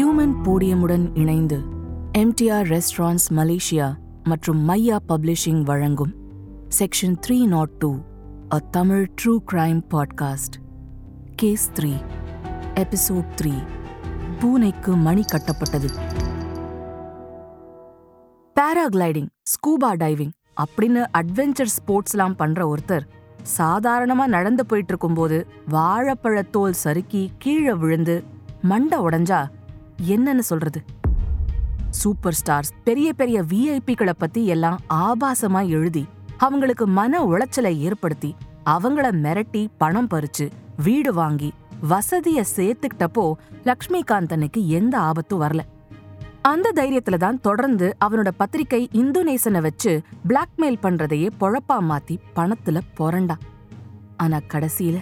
[0.00, 1.58] Human போடியமுடன் இணைந்து
[2.18, 6.14] MTR restaurants Malaysia மற்றும் மையா பப்ளிஷிங் வழங்கும்
[6.78, 7.98] section three nought two
[8.52, 10.56] a Tamil true crime podcast.
[11.36, 11.92] Case three
[12.74, 13.52] episode three
[14.40, 15.88] பூனைக்கு மணி கட்டப்பட்டது.
[18.60, 23.06] பேராகிளைடிங் ஸ்கூபா டைவிங் அப்படின்னு அட்வென்ச்சர் ஸ்போர்ட்ஸ்லாம் பண்ற ஒருத்தர்
[23.58, 28.24] சாதாரணமா நடந்து போயிட்டு இருக்கும்போது வாழைப்பழத்தோல் சறுக்கி கீழே விழுந்து
[28.62, 29.58] மண்டை உடைஞ்சா
[30.08, 30.82] என்னன்னு சொல்றது?
[31.90, 36.06] சூப்பர் ஸ்டார்ஸ் பெரிய பெரிய விஐபிகளை பத்தி எல்லாம் ஆபாசமா எழுதி
[36.38, 38.34] அவங்களுக்கு மன உளைச்சலை ஏற்படுத்தி
[38.66, 40.50] அவங்கள மிரட்டி பணம் பறிச்சு
[40.82, 41.52] வீடு வாங்கி
[41.90, 43.32] வசதிய சேர்த்துக்கிட்டப்போ
[43.64, 45.60] லக்ஷ்மிகாந்தனுக்கு எந்த ஆபத்தும் வரல.
[46.42, 53.40] அந்த தைரியத்துல தான் தொடர்ந்து அவனோட பத்திரிக்கை இந்தோனேசனை வச்சு பிளாக்மெயில் பண்றதையே பொழப்பா மாத்தி பணத்துல புரண்டான்.
[54.16, 55.00] ஆனா கடைசியில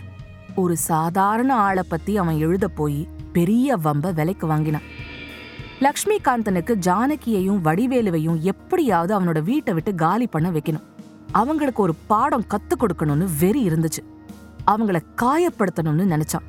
[0.55, 4.87] ஒரு சாதாரண ஆளை பத்தி அவன் எழுத போய் பெரிய வம்ப விலைக்கு வாங்கினான்.
[5.81, 10.87] லக்ஷ்மிகாந்தனுக்கு ஜானகியையும் வடிவேலுவையும் எப்படியாவது அவனோட வீட்டை விட்டு காலி பண்ண வைக்கணும்.
[11.33, 14.03] அவங்களுக்கு ஒரு பாடம் கத்து கொடுக்கணும்னு வெறி இருந்துச்சு.
[14.71, 16.47] அவங்கள காயப்படுத்தணும்னு நினைச்சான்.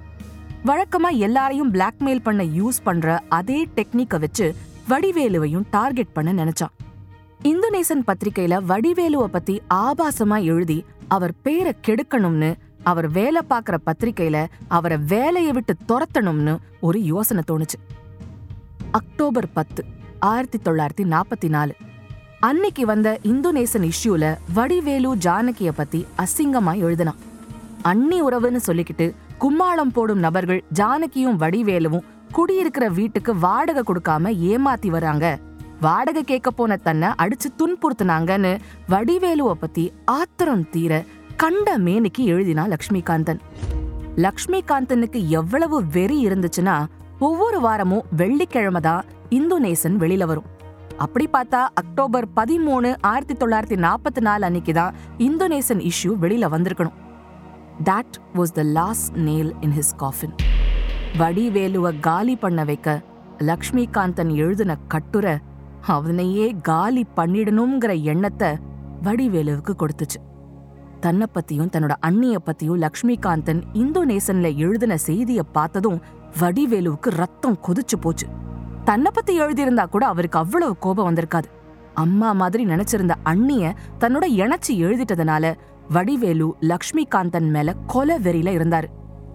[0.66, 4.56] வழக்கமா எல்லாரையும் பிளாக்மெயில் பண்ண யூஸ் பண்ற அதே டெக்னிக்கை வச்சு
[4.90, 6.76] வடிவேலுவையும் டார்கெட் பண்ண நினைச்சான்.
[7.44, 12.50] இந்தோனேசன் பத்திரிகையில வடிவேலுவை பத்தி ஆபாசமா எழுதி அவர் பேரை கெடுக்கணும்னு
[12.84, 17.78] அவர் வேலை பார்க்குற பத்திரிக்கையில அவரை வேலையை விட்டு துரத்தணும்னு ஒரு யோசனை தோணுச்சு.
[18.92, 19.86] அக்டோபர் பத்து
[20.20, 21.76] ஆயிரத்தி தொள்ளாயிரத்தி நாற்பத்தி நாலு.
[22.40, 27.20] அன்னைக்கு வந்த இந்தோனேசன் இஷ்யூல வடிவேலு ஜானகிய பத்தி அசிங்கமா எழுதினான்.
[27.82, 35.40] அண்ணி உறவுன்னு சொல்லிக்கிட்டு கும்மாளம் போடும் நபர்கள் ஜானகியும் வடிவேலுவும் குடியிருக்கிற வீட்டுக்கு வாடகை கொடுக்காம ஏமாத்தி வராங்க.
[35.82, 41.06] வாடகை கேட்க போன தன்னை அடிச்சு துன்புறுத்துனாங்கன்னு வடிவேலுவை பத்தி ஆத்திரம் தீர
[41.42, 43.38] கண்ட மேனிக்கு எழுதினா லக்ஷ்மிகாந்தன்.
[44.16, 46.86] லக்ஷ்மிகாந்தனுக்கு எவ்வளவு வெறி இருந்துச்சுன்னா
[47.20, 50.46] ஒவ்வொரு வாரமும் வெள்ளிக்கிழமை தான் இந்தோனேசன் வெளியில வரும்.
[50.98, 56.98] அப்படி பார்த்தா அக்டோபர் பதிமூணு ஆயிரத்தி தொள்ளாயிரத்தி நாற்பத்தி நாலு அன்னைக்கு தான் இந்தோனேசன் இஷ்யூ வெளியில வந்திருக்கணும்.
[57.84, 60.36] That was the last nail in his coffin
[61.18, 63.02] வடிவேலுவ காலி பண்ண வைக்க
[63.40, 65.38] லக்ஷ்மிகாந்தன் எழுதின கட்டுரை
[65.88, 68.52] அவனையே காலி பண்ணிடணுங்கிற எண்ணத்தை
[69.04, 70.20] வடிவேலுவுக்கு கொடுத்துச்சு.
[71.00, 76.02] தன்னை பத்தியும் தன்னோட அண்ணிய பத்தியும் லக்ஷ்மிகாந்தன் இந்தோனேசன்ல எழுதின செய்திய பார்த்ததும்
[76.40, 78.28] வடிவேலுவுக்கு ரத்தம் கொதிச்சு போச்சு.
[78.84, 81.44] தன்னை பத்தி எழுதியிருந்தா கூட அவருக்கு அவ்வளவு கோபம் வந்திருக்காது.
[81.94, 85.54] அம்மா மாதிரி நினைச்சிருந்த அண்ணிய தன்னோட இணைச்சு எழுதிட்டதுனால
[85.90, 88.88] வடிவேலு லக்ஷ்மிகாந்தன் மேல கொலை வெறியில இருந்தாரு.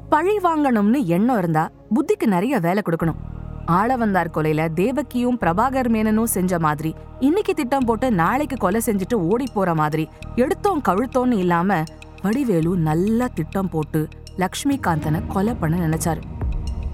[0.09, 3.21] பழி வாங்கணும்னு எண்ணம் இருந்தா புத்திக்கு நிறைய வேலை கொடுக்கணும்.
[3.67, 6.95] ஆளவந்தார் கொலையில தேவக்கியும் பிரபாகர் மேனனும் செஞ்ச மாதிரி.
[7.21, 10.09] இன்னைக்கு திட்டம் போட்டு நாளைக்கு கொலை செஞ்சுட்டு ஓடி போற மாதிரி.
[10.37, 11.83] எடுத்தோம் கழுத்தோன்னு இல்லாம
[12.23, 14.09] வடிவேலு நல்லா திட்டம் போட்டு
[14.39, 16.23] லக்ஷ்மிகாந்தனை கொலை பண்ண நினைச்சாரு.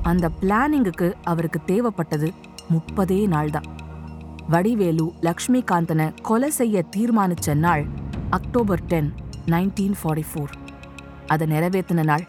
[0.02, 2.30] அந்த பிளானிங்குக்கு அவருக்கு தேவைப்பட்டது
[2.72, 3.64] முப்பதே நாள் தான்
[4.48, 7.84] வடிவேலு லக்ஷ்மிகாந்தனை கொலை செய்ய தீர்மானிச்ச நாள்
[8.30, 9.12] October ten
[9.46, 10.52] nineteen forty four.
[11.26, 12.24] அதை நிறைவேற்றின நாள்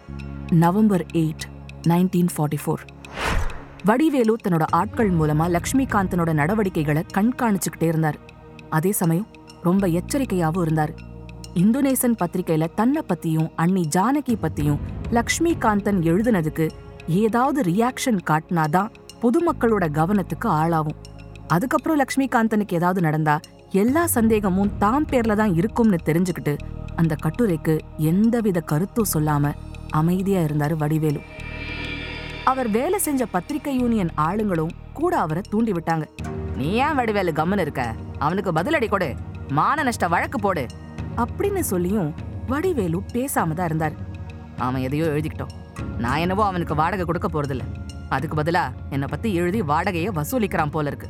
[0.49, 1.45] November eight
[1.87, 2.79] nineteen forty four.
[3.83, 8.17] Vadivelu தன்னோட ஆட்கள் மூலமா லக்ஷ்மிகாந்தனோட நடவடிக்கைகளை கண்காணிச்சுக்கிட்டே இருந்தார்.
[8.69, 9.27] அதே சமயம்
[9.61, 10.93] ரொம்ப எச்சரிக்கையாவும் இருந்தார்.
[11.53, 14.77] இந்தோனேசன் பத்திரிகையில தன்னை பத்தியும் அண்ணி ஜானகி பத்தியும்
[15.11, 16.69] லக்ஷ்மிகாந்தன் எழுதுனதுக்கு
[17.07, 18.91] ஏதாவது ரியாக்ஷன் காட்டினாதான்
[19.21, 20.99] பொதுமக்களோட கவனத்துக்கு ஆளாகும்.
[21.47, 23.39] அதுக்கப்புறம் லக்ஷ்மிகாந்தனுக்கு ஏதாவது நடந்தா
[23.71, 26.57] எல்லா சந்தேகமும் தாம் பேர்ல தான் இருக்கும்னு தெரிஞ்சுக்கிட்டு
[26.95, 29.53] அந்த கட்டுரைக்கு எந்தவித கருத்தும் சொல்லாம
[29.89, 31.21] அமைதியா இருந்தாரு வடிவேலு.
[32.43, 36.05] அவர் வேலை செஞ்ச பத்திரிகை யூனியன் ஆளுங்களும் கூட அவரை தூண்டி விட்டாங்க.
[36.55, 37.93] நீ ஏன் வடிவேலு கம்மன் இருக்க?
[38.19, 39.15] அவனுக்கு பதிலடி கொடு.
[39.47, 40.65] மான நஷ்ட வழக்கு போடு.
[41.17, 42.15] அப்படின்னு சொல்லியும்
[42.47, 43.91] வடிவேலு பேசாம தான் இருந்தார்.
[44.57, 45.51] அவன் எதையோ எழுதிக்கிட்டோம்
[45.97, 47.61] நான் என்னவோ அவனுக்கு வாடகை கொடுக்க போறதில்ல.
[48.09, 51.07] அதுக்கு பதிலா என்னை பத்தி எழுதி வாடகையை வசூலிக்கிறான் போல இருக்கு.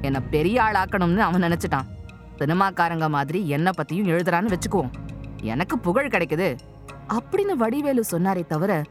[0.00, 1.84] என்ன பெரிய ஆள் ஆக்கணும்னு அவன் நினைச்சிட்டான்.
[2.38, 4.90] சினிமாக்காரங்க மாதிரி என்ன பத்தியும் எழுதுறான்னு வச்சுக்குவோம்.
[5.42, 6.58] எனக்கு புகழ் கிடைக்குது.
[7.08, 8.82] அப்படின்னு வடிவேலு சொன்னாரே தவிர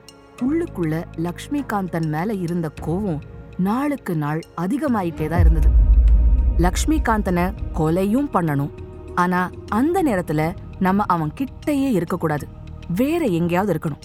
[0.41, 3.21] உள்ளுக்குள்ள லக்ஷ்மிகாந்தன் மேல இருந்த கோவம்
[3.57, 5.69] நாளுக்கு நாள் அதிகமாயிட்டே தான் இருந்தது.
[6.57, 8.71] லக்ஷ்மிகாந்தனை கொலையும் பண்ணணும்.
[9.15, 12.47] ஆனா அந்த நேரத்துல நம்ம அவன் கிட்டயே இருக்கக்கூடாது.
[12.95, 14.01] வேற எங்கேயாவது இருக்கணும்.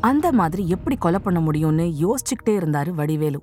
[0.00, 3.42] அந்த மாதிரி எப்படி கொலை பண்ண முடியும்னு யோசிச்சுக்கிட்டே இருந்தாரு வடிவேலு.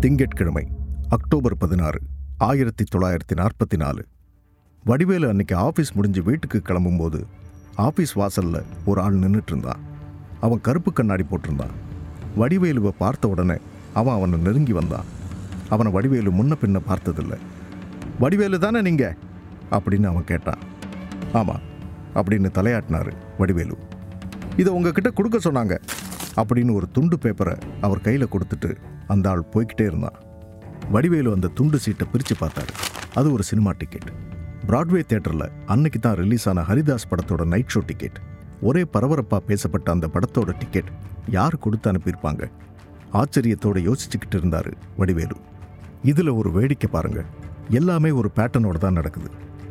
[0.00, 0.66] திங்கட்கிழமை
[1.08, 2.00] அக்டோபர் பதினாறு
[2.38, 4.04] ஆயிரத்தி தொள்ளாயிரத்தி நாற்பத்தி நாலு.
[4.84, 7.22] வடிவேலு அன்னைக்கு ஆஃபீஸ் முடிஞ்சு வீட்டுக்கு கிளம்பும்போது
[7.76, 9.80] ஆஃபீஸ் வாசலில் ஒரு ஆள் நின்றுட்டு இருந்தான்
[10.40, 11.74] அவன் கருப்பு கண்ணாடி போட்டிருந்தான்
[12.38, 13.56] வடிவேலுவை பார்த்த உடனே
[13.92, 15.04] அவன் அவனை நெருங்கி வந்தான்
[15.68, 17.38] அவனை வடிவேலு முன்ன பின்ன பார்த்ததில்லை.
[18.20, 19.16] வடிவேலு தானே நீங்கள்
[19.70, 20.62] அப்படின்னு அவன் கேட்டான்
[21.32, 21.62] ஆமாம்
[22.14, 23.76] அப்படின்னு தலையாட்டினாரு வடிவேலு.
[24.56, 25.76] இதை உங்ககிட்ட கொடுக்க சொன்னாங்க
[26.36, 28.74] அப்படின்னு ஒரு துண்டு பேப்பரை அவர் கையில் கொடுத்துட்டு
[29.06, 30.18] அந்த ஆள் போய்கிட்டே இருந்தான்.
[30.90, 32.72] வடிவேலு அந்த துண்டு சீட்டை பிரித்து பார்த்தாரு.
[33.14, 34.10] அது ஒரு சினிமா டிக்கெட்.
[34.68, 38.18] பிராட்வே தேட்டரில் அன்னைக்கு தான் ரிலீஸ் ஆன ஹரிதாஸ் படத்தோட நைட் ஷோ டிக்கெட்
[38.60, 40.90] ஒரே பரபரப்பாக பேசப்பட்ட அந்த படத்தோட டிக்கெட்
[41.28, 42.42] யார் கொடுத்து அனுப்பியிருப்பாங்க?
[43.12, 45.36] ஆச்சரியத்தோட யோசிச்சுக்கிட்டு இருந்தாரு வடிவேலு.
[46.02, 47.24] இதில் ஒரு வேடிக்கை பாருங்க.
[47.70, 49.30] எல்லாமே ஒரு பேட்டர்னோட தான் நடக்குது.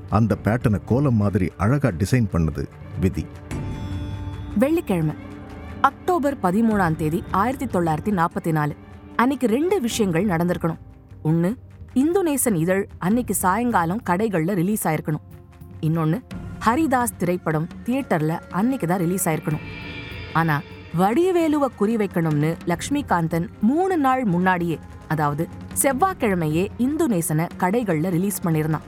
[0.10, 2.66] அந்த பேட்டர்னை கோலம் மாதிரி அழகாக டிசைன் பண்ணது
[3.00, 3.26] விதி.
[4.58, 5.16] வெள்ளிக்கிழமை
[5.82, 8.76] அக்டோபர் பதிமூணாம் தேதி ஆயிரத்தி தொள்ளாயிரத்தி நாற்பத்தி நாலு.
[9.16, 10.82] அன்னைக்கு ரெண்டு விஷயங்கள் நடந்திருக்கணும்.
[11.24, 11.58] ஒன்று
[12.02, 15.26] இந்தோனேசன் இதழ் அன்னைக்கு சாயங்காலம் கடைகளில் ரிலீஸ் ஆயிருக்கணும்.
[15.88, 16.18] இன்னொன்று
[16.66, 19.66] ஹரிதாஸ் திரைப்படம் தியேட்டரில் அன்னைக்கு தான் ரிலீஸ் ஆயிருக்கணும்.
[20.40, 20.64] ஆனால்
[21.02, 24.78] வடிவேலுவ குறி வைக்கணும்னு லக்ஷ்மிகாந்தன் மூணு நாள் முன்னாடியே
[25.14, 25.46] அதாவது
[25.82, 28.88] செவ்வாய்க்கிழமையே இந்துநேசனை கடைகளில் ரிலீஸ் பண்ணியிருந்தான்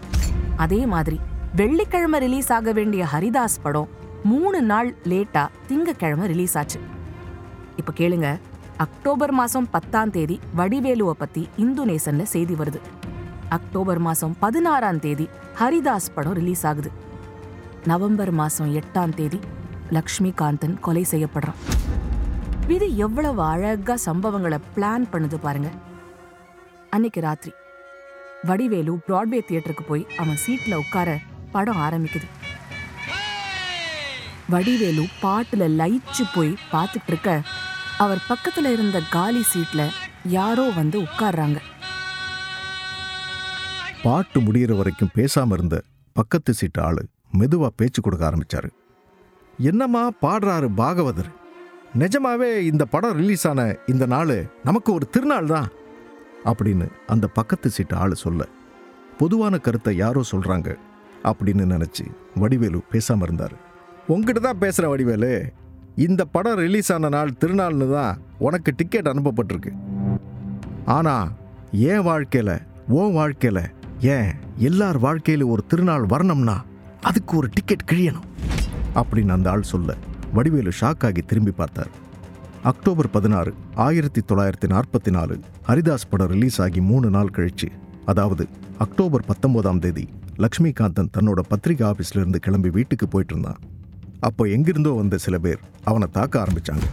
[0.65, 1.19] அதே மாதிரி
[1.61, 3.91] வெள்ளிக்கிழமை ரிலீஸ் ஆக வேண்டிய ஹரிதாஸ் படம்
[4.31, 6.79] மூணு நாள் லேட்டா திங்கக்கிழமை ரிலீஸ் ஆச்சு.
[7.81, 8.27] இப்போ கேளுங்க
[8.83, 12.79] அக்டோபர் மாதம் பத்தாம் தேதி வடிவேலுவை பற்றி இந்து நேசனில் செய்தி வருது.
[13.49, 15.25] அக்டோபர் மாதம் பதினாறாம் தேதி
[15.59, 16.89] ஹரிதாஸ் படம் ரிலீஸ் ஆகுது.
[17.91, 19.39] நவம்பர் மாதம் எட்டாம் தேதி
[19.97, 21.59] லக்ஷ்மிகாந்தன் கொலை செய்யப்படுறான்.
[22.67, 25.71] இது எவ்வளவு அழகாக சம்பவங்களை பிளான் பண்ணுது பாருங்க.
[26.89, 27.53] அன்னைக்கு ராத்திரி
[28.49, 31.17] வடிவேலு பிராட்வே தியேட்டருக்கு போய் அவன் சீட்டில் உட்கார
[31.51, 32.27] படம் ஆரம்பிக்குது.
[34.53, 37.43] வடிவேலு பாட்டில் லயிச்சு போய் பார்த்துட்டு இருக்க
[37.97, 39.81] அவர் பக்கத்துல இருந்த காலி சீட்ல
[40.23, 41.57] யாரோ வந்து உட்கார்றாங்க.
[44.03, 45.81] பாட்டு முடியிற வரைக்கும் பேசாம இருந்த
[46.13, 47.07] பக்கத்து சீட்டு ஆளு
[47.39, 48.69] மெதுவா பேச்சு கொடுக்க ஆரம்பிச்சாரு.
[49.59, 51.31] என்னம்மா பாடுறாரு பாகவதர்?
[51.99, 55.69] நிஜமாவே இந்த படம் ரிலீஸ் ஆன இந்த நாள் நமக்கு ஒரு திருநாள் தான்.
[56.43, 58.47] அப்படின்னு அந்த பக்கத்து சீட்டு ஆளு சொல்ல
[59.17, 60.77] பொதுவான கருத்தை யாரோ சொல்றாங்க
[61.23, 62.05] அப்படின்னு நினைச்சு
[62.35, 63.55] வடிவேலு பேசாம இருந்தாரு.
[64.07, 65.53] உங்ககிட்ட தான் பேசுற வடிவேலு.
[65.95, 69.71] இந்த படம் ரிலீஸ் ஆன நாள் திருநாள்னு தான் உனக்கு டிக்கெட் அனுப்பப்பட்டிருக்கு.
[70.85, 71.31] ஆனா
[71.71, 73.63] என் வாழ்க்கையில உன் வாழ்க்கையில
[73.99, 76.65] ஏன் எல்லார் வாழ்க்கையில ஒரு திருநாள் வரணும்னா
[77.01, 78.27] அதுக்கு ஒரு டிக்கெட் கிழியணும்?
[78.95, 79.95] அப்படின்னு அந்த ஆள் சொல்ல
[80.33, 81.89] வடிவேலு ஷாக் ஆகி திரும்பி பார்த்தார்.
[82.63, 87.67] அக்டோபர் பதினாறு ஆயிரத்தி தொள்ளாயிரத்தி நாற்பத்தி நாலு ஹரிதாஸ் படம் ரிலீஸ் ஆகி மூணு நாள் கழிச்சு
[88.05, 93.59] அதாவது அக்டோபர் பத்தொன்பதாம் தேதி லக்ஷ்மிகாந்தன் தன்னோட பத்திரிகை ஆபீஸ்ல இருந்து கிளம்பி வீட்டுக்கு போயிட்டு இருந்தான்.
[94.21, 96.85] அப்போ எங்கிருந்தோ வந்த சில பேர் அவனை தாக்க ஆரம்பிச்சாங்க.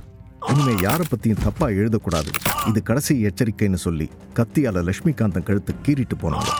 [0.50, 2.30] இனிமே யாரை பத்தியும் தப்பா எழுதக்கூடாது.
[2.70, 6.50] இது கடைசி எச்சரிக்கைன்னு சொல்லி கத்தியால லக்ஷ்மிகாந்தன் கழுத்து கீறிட்டு போனாங்க.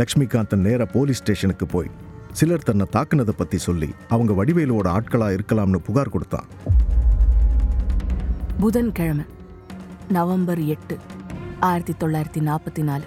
[0.00, 1.90] லக்ஷ்மிகாந்தன் நேர போலீஸ் ஸ்டேஷனுக்கு போய்
[2.32, 6.48] சிலர் தன்னை தாக்குனதை பத்தி சொல்லி அவங்க வடிவேலுவோட ஆட்களா இருக்கலாம்னு புகார் கொடுத்தான்.
[8.60, 9.24] புதன்கிழமை
[10.16, 10.96] நவம்பர் எட்டு
[11.60, 13.04] ஆயிரத்தி தொள்ளாயிரத்தி நாற்பத்தி நாலு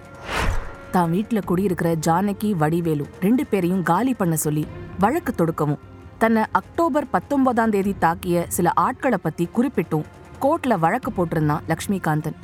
[0.91, 4.65] தான் வீட்டில் குடியிருக்கிற ஜானகி வடிவேலு ரெண்டு பேரையும் காலி பண்ண சொல்லி
[4.99, 5.81] வழக்கு தொடுக்கவும்
[6.25, 10.05] தன்னை அக்டோபர் பத்தொன்பதாம் தேதி தாக்கிய சில ஆட்களை பத்தி குறிப்பிட்டும்
[10.41, 12.37] கோர்ட்ல வழக்கு போட்டிருந்தான் லக்ஷ்மிகாந்தன்.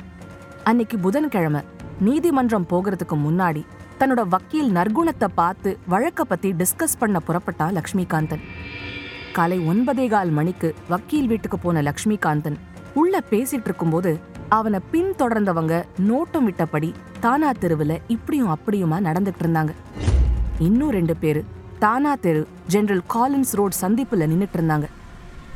[0.64, 1.60] அன்னைக்கு புதன்கிழமை
[2.00, 3.62] நீதிமன்றம் போகிறதுக்கு முன்னாடி
[4.00, 8.44] தன்னோட வக்கீல் நற்குணத்தை பார்த்து வழக்கை பத்தி டிஸ்கஸ் பண்ண புறப்பட்டான் லக்ஷ்மிகாந்தன்.
[9.32, 12.60] காலை ஒன்பதே கால் மணிக்கு வக்கீல் வீட்டுக்கு போன லக்ஷ்மிகாந்தன்
[12.94, 19.74] உள்ள பேசிட்டு இருக்கும்போது அவனை பின்தொடர்ந்தவங்க நோட்டம் விட்டபடி தானா தெருவில் இப்படியும் அப்படியுமா நடந்துட்டு இருந்தாங்க.
[20.58, 21.44] இன்னும் ரெண்டு பேரு
[21.78, 24.88] தானா தெரு ஜெனரல் காலின்ஸ் ரோட் சந்திப்பில் நின்றுட்டு இருந்தாங்க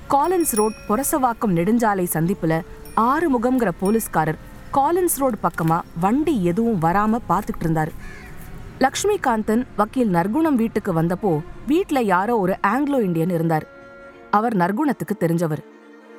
[0.08, 2.61] காலின்ஸ் ரோட் பொரசவாக்கம் நெடுஞ்சாலை சந்திப்புல
[2.97, 4.38] ஆறுமுகம்ங்கிற போலீஸ்காரர்
[4.73, 7.93] காலின்ஸ் ரோடு பக்கமாக வண்டி எதுவும் வராமல் பாத்துக்கிட்டு இருந்தாரு
[8.81, 13.67] லக்ஷ்மிகாந்தன் வக்கீல் நற்குணம் வீட்டுக்கு வந்தப்போ வீட்டில் யாரோ ஒரு ஆங்கிலோ இண்டியன் இருந்தார்.
[14.31, 15.63] அவர் நற்குணத்துக்கு தெரிஞ்சவர்.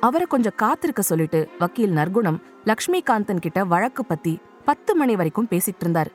[0.00, 6.10] அவரை கொஞ்சம் காத்திருக்க சொல்லிட்டு வக்கீல் நற்குணம் லக்ஷ்மிகாந்தன் கிட்ட வழக்கு பத்தி பத்து மணி வரைக்கும் பேசிட்டு இருந்தார்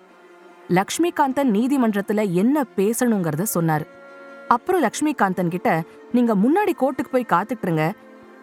[0.70, 3.88] லக்ஷ்மிகாந்தன் நீதிமன்றத்துல என்ன பேசணுங்கிறத சொன்னார்.
[4.48, 7.92] அப்புறம் லக்ஷ்மிகாந்தன் கிட்ட நீங்க முன்னாடி கோர்ட்டுக்கு போய் காத்துட்டுருங்க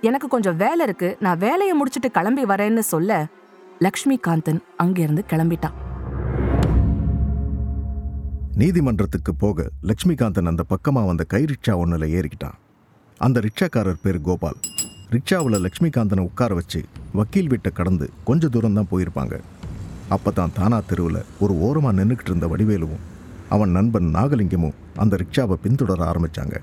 [0.00, 1.16] எனக்கு கொஞ்சம் வேலை இருக்கு.
[1.20, 3.26] நான் வேலையை முடிச்சிட்டு கிளம்பி வரேன்னு சொல்ல
[3.86, 5.76] லக்ஷ்மிகாந்தன் அங்கிருந்து கிளம்பிட்டான்.
[8.54, 12.58] நீதிமன்றத்துக்கு போக லக்ஷ்மிகாந்தன் அந்த பக்கமா வந்த கை ரிக்ஷா ஒன்றுல ஏறிக்கிட்டான்.
[13.20, 14.58] அந்த ரிக்ஷாக்காரர் பேர் கோபால்.
[15.14, 16.80] ரிக்ஷாவில் லக்ஷ்மிகாந்தனை உட்கார வச்சு
[17.12, 19.40] வக்கீல் வீட்டை கடந்து கொஞ்ச தூரம் தான் போயிருப்பாங்க.
[20.08, 23.04] அப்போ தான் தானா தெருவில் ஒரு ஓரமாக நின்றுக்கிட்டு இருந்த வடிவேலுவும்
[23.54, 26.56] அவன் நண்பன் நாகலிங்கமும் அந்த ரிக்ஷாவை பின்தொடர ஆரம்பித்தாங்க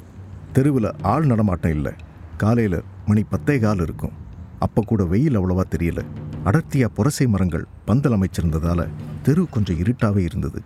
[0.53, 1.93] தெருவில் ஆள் நடமாட்டம் இல்லை.
[2.37, 4.15] காலையில் மணி பத்தே கால் இருக்கும்.
[4.59, 6.01] அப்போ கூட வெயில் அவ்வளவா தெரியல.
[6.43, 8.83] அடர்த்தியாக புரசை மரங்கள் பந்தல் அமைச்சிருந்ததால்
[9.23, 10.59] தெரு கொஞ்சம் இருட்டாகவே இருந்தது.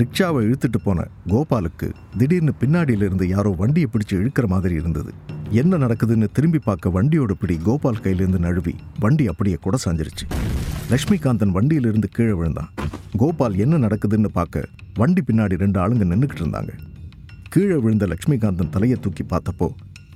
[0.00, 1.88] ரிக்ஷாவை இழுத்துட்டு போன கோபாலுக்கு
[2.18, 5.12] திடீர்னு பின்னாடியில இருந்து யாரோ வண்டியை பிடிச்சி இழுக்கிற மாதிரி இருந்தது.
[5.50, 10.26] என்ன நடக்குதுன்னு திரும்பி பார்க்க வண்டியோட பிடி கோபால் கையிலேருந்து நழுவி வண்டி அப்படியே குட சாஞ்சிருச்சு.
[10.90, 12.70] லக்ஷ்மிகாந்தன் வண்டியிலிருந்து கீழே விழுந்தான்.
[13.16, 14.64] கோபால் என்ன நடக்குதுன்னு பார்க்க
[14.94, 16.72] வண்டி பின்னாடி ரெண்டு ஆளுங்க நின்றுக்கிட்டு இருந்தாங்க.
[17.48, 19.68] கீழே விழுந்த லக்ஷ்மிகாந்தன் தலையை தூக்கி பார்த்தப்போ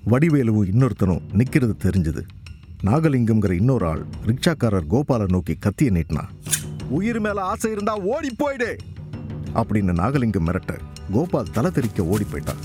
[0.07, 2.23] வடிவேலுவும் இன்னொருத்தனும் நிற்கிறது தெரிஞ்சுது.
[2.85, 6.25] நாகலிங்கம்ங்கிற இன்னொரு ஆள் ரிக்ஷாக்காரர் கோபாலை நோக்கி கத்திய நீட்டினா
[6.89, 8.77] உயிர் மேலே ஆசை இருந்தா ஓடி போயிடு!
[9.55, 10.73] அப்படின்னு நாகலிங்கம் மிரட்ட
[11.13, 12.63] கோபால் தலை தெறிக்க ஓடி போயிட்டான்.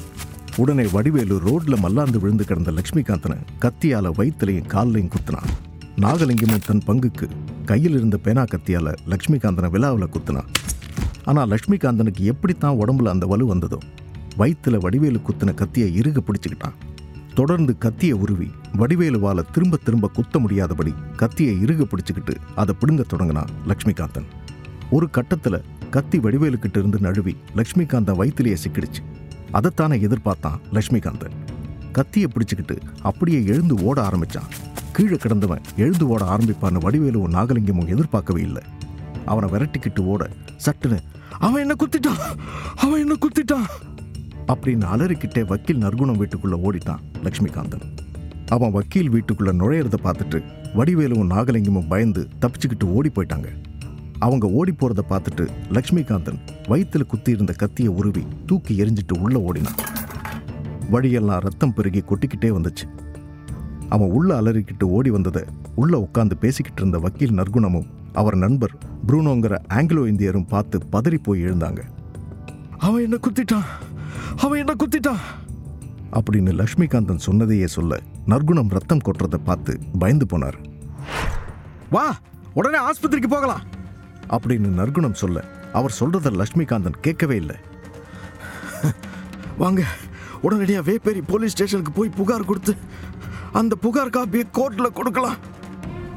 [0.58, 5.52] உடனே வடிவேலு ரோட்ல மல்லாந்து விழுந்து கிடந்த லட்சுமிகாந்தனை கத்தியால வயிற்றுலையும் கால்லையும் குத்துனான்
[5.98, 7.28] நாகலிங்கமும் தன் பங்குக்கு
[7.66, 10.50] கையில் இருந்த பேனா கத்தியால லட்சுமிகாந்தனை விழாவில் குத்துனான்
[11.30, 13.80] ஆனால் லக்ஷ்மிகாந்தனுக்கு எப்படித்தான் உடம்புல அந்த வலு வந்ததோ
[14.40, 16.78] வயிற்றுல வடிவேலு குத்தின கத்தியை இறுக பிடிச்சிக்கிட்டான்.
[17.36, 24.28] தொடர்ந்து கத்தியை உருவி வடிவேலுவால திரும்ப திரும்ப குத்த முடியாதபடி கத்தியை இறுக பிடிச்சிக்கிட்டு அதை பிடுங்க தொடங்கினான் லக்ஷ்மிகாந்தன்.
[24.92, 29.02] ஒரு கட்டத்தில் கத்தி வடிவேலுக்கிட்ட இருந்து நழுவி லக்ஷ்மிகாந்தன் வயிற்றிலேயே சிக்கிடுச்சு.
[29.58, 31.36] அதைத்தானே எதிர்பார்த்தான் லக்ஷ்மிகாந்தன்.
[31.92, 34.50] கத்தியை பிடிச்சிக்கிட்டு அப்படியே எழுந்து ஓட ஆரம்பிச்சான்.
[34.92, 38.64] கீழே கிடந்தவன் எழுந்து ஓட ஆரம்பிப்பான்னு வடிவேலுவும் நாகலிங்கமும் எதிர்பார்க்கவே இல்லை.
[39.34, 40.24] அவனை விரட்டிக்கிட்டு ஓட.
[40.66, 41.00] சட்டுன்னு
[41.46, 42.22] அவன் என்ன குத்திட்டான்
[42.76, 43.68] அவன் என்ன குத்திட்டான்.
[44.52, 47.86] அப்படின்னு அலறிக்கிட்டே வக்கீல் நற்குணம் வீட்டுக்குள்ளே ஓடிட்டான் லக்ஷ்மிகாந்தன்.
[48.48, 50.40] அவன் வக்கீல் வீட்டுக்குள்ளே நுழையிறத பார்த்துட்டு
[50.76, 53.50] வடிவேலுவும் நாகலிங்கமும் பயந்து தப்பிச்சுக்கிட்டு ஓடி போயிட்டாங்க.
[54.20, 59.80] அவங்க ஓடி போகிறத பார்த்துட்டு லக்ஷ்மிகாந்தன் வயிற்றில் குத்தி இருந்த கத்தியை உருவி தூக்கி எரிஞ்சிட்டு உள்ளே ஓடினான்.
[60.90, 62.86] வழியெல்லாம் ரத்தம் பெருகி கொட்டிக்கிட்டே வந்துச்சு.
[63.90, 65.44] அவன் உள்ள அலறிக்கிட்டு ஓடி வந்ததை
[65.76, 68.72] உள்ளே உட்காந்து பேசிக்கிட்டு இருந்த வக்கீல் நற்குணமும் அவர் நண்பர்
[69.08, 71.82] ப்ரூனோங்கிற ஆங்கிலோ இந்தியரும் பார்த்து பதறி போய் எழுந்தாங்க.
[72.78, 73.66] அவன் என்ன குத்திட்டான்.
[74.38, 75.18] அவன் என்ன குத்திட்டான்.
[76.12, 80.54] அப்படின்னு லட்சுமிகாந்தன் சொன்னதையே சொல்ல நற்குணம் ரத்தம் கொட்டுறதை பார்த்து பயந்து போனார்.
[81.90, 82.16] வா
[82.54, 83.62] உடனே ஆஸ்பத்திரிக்கு போகலாம்.
[84.30, 87.56] அப்படின்னு நற்குணம் சொல்ல அவர் சொல்றத லட்சுமிகாந்தன் கேட்கவே இல்லை.
[89.58, 89.84] வாங்க
[90.42, 92.76] உடனடியாக வேப்பேரி போலீஸ் ஸ்டேஷனுக்கு போய் புகார் கொடுத்து
[93.52, 95.36] அந்த புகார் காப்பியை கோர்ட்டில் கொடுக்கலாம்.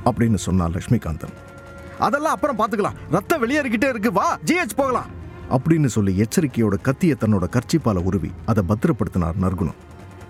[0.05, 1.35] அப்படின்னு சொன்னான் லட்சுமிகாந்தன்
[2.02, 2.97] அதெல்லாம் அப்புறம் பார்த்துக்கலாம்.
[3.11, 4.12] ரத்தம் வெளியேறிக்கிட்டே இருக்கு.
[4.12, 5.06] வா ஜிஹெச் போகலாம்.
[5.50, 9.78] அப்படின்னு சொல்லி எச்சரிக்கையோட கத்தியை தன்னோட கர்ச்சிப்பால உருவி அதை பத்திரப்படுத்தினார் நற்குணம்.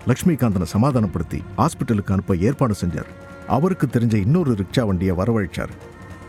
[0.07, 3.09] லக்ஷ்மிகாந்தனை சமாதானப்படுத்தி ஹாஸ்பிட்டலுக்கு அனுப்ப ஏற்பாடு செஞ்சார்.
[3.47, 5.69] அவருக்கு தெரிஞ்ச இன்னொரு ரிக்ஷா வண்டியை வரவழைச்சார்.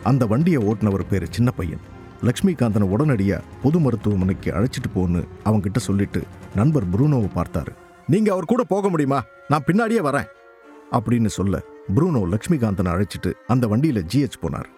[0.03, 1.81] அந்த வண்டியை ஓட்டுனவர் பேர் சின்ன பையன்.
[2.23, 6.23] லக்ஷ்மிகாந்தனை உடனடியாக பொது மருத்துவமனைக்கு அழைச்சிட்டு போன்னு அவங்கிட்ட சொல்லிட்டு
[6.55, 7.75] நண்பர் புரூனோவை பார்த்தாரு.
[8.07, 9.23] நீங்கள் அவர் கூட போக முடியுமா?
[9.49, 10.27] நான் பின்னாடியே வரேன்.
[10.93, 11.63] அப்படின்னு சொல்ல
[11.97, 14.71] புரூனோ லக்ஷ்மிகாந்தனை அழைச்சிட்டு அந்த வண்டியில் ஜிஹெச் போனார்.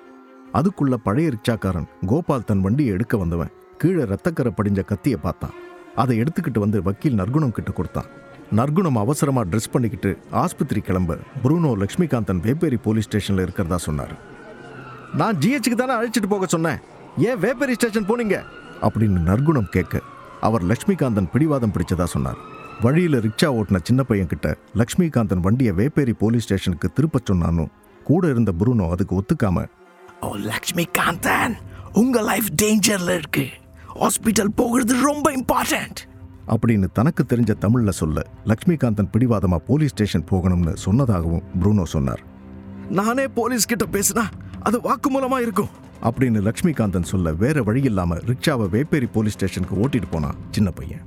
[0.58, 3.50] அதுக்குள்ள பழைய ரிக்ஷாக்காரன் கோபால் தன் வண்டியை எடுக்க வந்தவன்.
[3.78, 5.54] கீழே ரத்தக்கரை படிஞ்ச கத்தியை பார்த்தான்.
[6.02, 8.08] அதை எடுத்துக்கிட்டு வந்து வக்கீல் நற்குணம் கிட்ட கொடுத்தான்.
[8.52, 14.14] நற்குணம் அவசரமா ட்ரெஸ் பண்ணிக்கிட்டு ஆஸ்பத்திரி கிளம்ப புரூனோ லக்ஷ்மிகாந்தன் வேப்பேரி போலீஸ் ஸ்டேஷன்ல இருக்கிறதா சொன்னார்.
[15.20, 16.78] நான் ஜிஹெச்சுக்கு தானே அழைச்சிட்டு போக சொன்னேன்.
[17.18, 18.38] ஏன் வேப்பேரி ஸ்டேஷன் போனீங்க?
[18.86, 20.00] அப்படின்னு நற்குணம் கேட்க
[20.40, 22.40] அவர் லக்ஷ்மிகாந்தன் பிடிவாதம் பிடிச்சதா சொன்னார்.
[22.82, 24.48] வழியில் ரிக்ஷா ஓட்டின சின்ன பையன் கிட்ட
[24.80, 27.70] லக்ஷ்மிகாந்தன் வண்டியை வேப்பேரி போலீஸ் ஸ்டேஷனுக்கு திருப்ப சொன்னானும்
[28.04, 29.64] கூட இருந்த புருனோ அதுக்கு ஒத்துக்காம
[30.20, 31.54] ஓ லக்ஷ்மிகாந்தன்
[31.92, 33.46] உங்க லைஃப் டேஞ்சர்ல இருக்கு.
[33.94, 36.00] ஹாஸ்பிட்டல் போகிறது ரொம்ப இம்பார்ட்டன்ட்
[36.48, 42.22] அப்படின்னு தனக்கு தெரிஞ்ச தமிழ்ல சொல்ல லட்சுமிகாந்தன் பிடிவாதமா போலீஸ் ஸ்டேஷன் போகணும்னு சொன்னதாகவும் புருனோ சொன்னார்.
[42.90, 44.24] நானே போலீஸ் கிட்ட பேசினா
[44.62, 45.68] அது வாக்குமூலமா இருக்கும்.
[46.02, 51.00] அப்படின்னு லட்சுமிகாந்தன் சொல்ல வேற வழி இல்லாம ரிக்ஷாவை வேப்பேரி போலீஸ் ஸ்டேஷனுக்கு ஓட்டிட்டு போனான் சின்ன பையன்.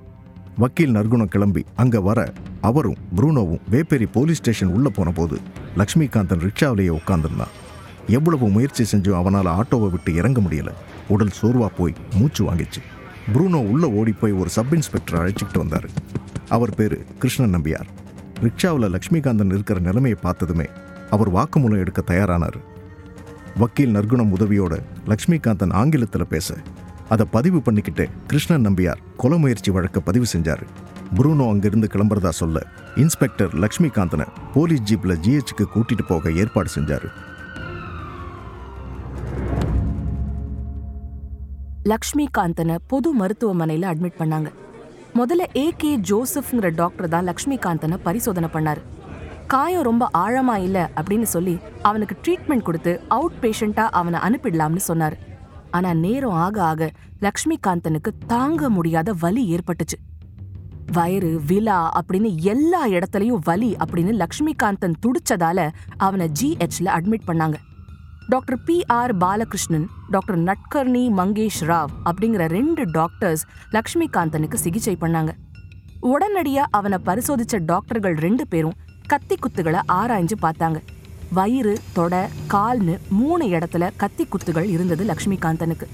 [0.57, 5.39] வக்கீல் நற்குணம் கிளம்பி அங்க வர அவரும் புரூனோவும் வேப்பேரி போலீஸ் ஸ்டேஷன் உள்ள போன போது
[5.77, 7.55] லட்சுமிகாந்தன் ரிக்ஷாவிலேயே உட்கார்ந்திருந்தான்.
[8.09, 10.71] எவ்வளவு முயற்சி செஞ்சும் அவனால் ஆட்டோவை விட்டு இறங்க முடியல.
[11.07, 12.81] உடல் சோர்வா போய் மூச்சு வாங்கிச்சு.
[13.33, 15.89] புரூனோ உள்ள ஓடி போய் ஒரு சப் இன்ஸ்பெக்டர் அழைச்சிக்கிட்டு வந்தார்.
[16.49, 17.89] அவர் பேரு கிருஷ்ணன் நம்பியார்.
[18.41, 20.65] ரிக்ஷாவில் லக்ஷ்மிகாந்தன் இருக்கிற நிலைமையை பார்த்ததுமே
[21.09, 22.59] அவர் வாக்குமூலம் எடுக்க தயாரானார்.
[23.57, 26.55] வக்கீல் நற்குணம் உதவியோட லக்ஷ்மிகாந்தன் ஆங்கிலத்தில் பேச
[27.09, 30.65] அதை பதிவு பண்ணிக்கிட்டு கிருஷ்ணன் நம்பியார் கொலை முயற்சி வழக்க பதிவு செஞ்சாரு.
[31.15, 37.09] புரூனோ அங்கிருந்து கிளம்புறதா சொல்ல இன்ஸ்பெக்டர் லக்ஷ்மிகாந்தனை போலீஸ் ஜீப்ல ஜிஹெச்சுக்கு கூட்டிட்டு போக ஏற்பாடு செஞ்சாரு.
[41.85, 44.49] லக்ஷ்மிகாந்தனை பொது மருத்துவமனையில் அட்மிட் பண்ணாங்க.
[45.15, 48.81] முதல்ல ஏ கே ஜோசப்ங்கிற டாக்டர் தான் லக்ஷ்மிகாந்தனை பரிசோதனை பண்ணார்.
[49.47, 55.17] காயம் ரொம்ப ஆழமா இல்லை அப்படின்னு சொல்லி அவனுக்கு ட்ரீட்மெண்ட் கொடுத்து அவுட் பேஷண்ட்டாக அவனை அனுப்பிடலாம்னு சொன்னார்.
[55.71, 59.97] ஆனால் நேரம் ஆக ஆக லக்ஷ்மிகாந்தனுக்கு தாங்க முடியாத வலி ஏற்பட்டுச்சு.
[60.91, 67.55] வயிறு விலா அப்படின்னு எல்லா இடத்துலையும் வலி அப்படின்னு லக்ஷ்மிகாந்தன் துடிச்சதால அவனை ஜிஹெச்ல அட்மிட் பண்ணாங்க.
[68.29, 75.31] Doctor P R Balakrishnan doctor Nadkarni Mangesh Rao அப்படிங்கிற ரெண்டு டாக்டர்ஸ் லக்ஷ்மிகாந்தனுக்கு சிகிச்சை பண்ணாங்க.
[76.01, 78.75] உடனடியா அவனை பரிசோதிச்ச டாக்டர்கள் ரெண்டு பேரும்
[79.07, 80.81] கத்தி குத்துகளை ஆராய்ஞ்சு பார்த்தாங்க.
[81.33, 82.19] வயிறு தொடை
[82.53, 85.87] கால்னு மூணு இடத்துல கத்தி குத்துகள் இருந்தது லக்ஷ்மிகாந்தனுக்கு.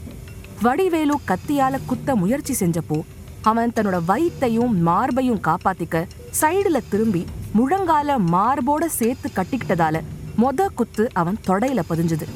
[0.62, 3.02] வடிவேலு கத்தியால குத்த முயற்சி செஞ்சப்போ
[3.42, 6.08] அவன் தன்னோட வயிற்றையும் மார்பையும் காப்பாத்திக்க
[6.42, 7.26] சைடுல திரும்பி
[7.58, 10.02] முழங்கால மார்போட சேர்த்து கட்டிக்கிட்டதால
[10.38, 12.28] மொத குத்து அவன் தொடையில பதிஞ்சுது.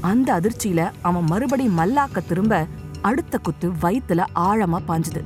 [0.00, 2.66] அந்த அதிர்ச்சியில அவன் மறுபடி மல்லாக்க திரும்ப
[3.00, 5.22] அடுத்த குத்து வயிற்றுல ஆழமா பாஞ்சுது.